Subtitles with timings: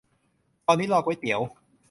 [0.67, 1.41] ตอนนี้รอก๋วยเตี๋ยว